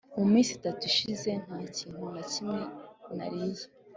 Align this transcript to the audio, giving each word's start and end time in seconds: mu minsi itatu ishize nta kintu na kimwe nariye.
mu 0.17 0.25
minsi 0.31 0.51
itatu 0.59 0.81
ishize 0.91 1.29
nta 1.43 1.57
kintu 1.77 2.03
na 2.15 2.23
kimwe 2.31 2.59
nariye. 3.15 3.65